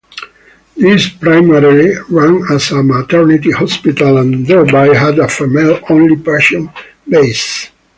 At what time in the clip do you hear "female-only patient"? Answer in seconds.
5.27-6.71